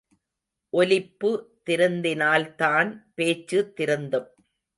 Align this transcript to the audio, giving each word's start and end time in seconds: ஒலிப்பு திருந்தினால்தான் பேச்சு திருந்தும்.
ஒலிப்பு 0.73 1.29
திருந்தினால்தான் 1.69 2.89
பேச்சு 3.13 3.73
திருந்தும். 3.73 4.29